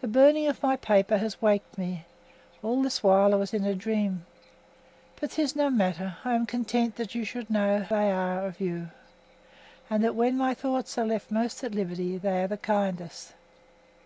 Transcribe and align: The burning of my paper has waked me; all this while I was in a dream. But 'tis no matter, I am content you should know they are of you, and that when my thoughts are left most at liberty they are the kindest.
The 0.00 0.08
burning 0.08 0.46
of 0.46 0.62
my 0.62 0.76
paper 0.76 1.18
has 1.18 1.42
waked 1.42 1.76
me; 1.76 2.06
all 2.62 2.80
this 2.80 3.02
while 3.02 3.34
I 3.34 3.36
was 3.36 3.52
in 3.52 3.66
a 3.66 3.74
dream. 3.74 4.24
But 5.20 5.32
'tis 5.32 5.54
no 5.54 5.68
matter, 5.68 6.16
I 6.24 6.32
am 6.34 6.46
content 6.46 7.14
you 7.14 7.26
should 7.26 7.50
know 7.50 7.80
they 7.80 8.10
are 8.10 8.46
of 8.46 8.62
you, 8.62 8.88
and 9.90 10.02
that 10.02 10.14
when 10.14 10.38
my 10.38 10.54
thoughts 10.54 10.96
are 10.96 11.04
left 11.04 11.30
most 11.30 11.62
at 11.62 11.74
liberty 11.74 12.16
they 12.16 12.42
are 12.44 12.48
the 12.48 12.56
kindest. 12.56 13.32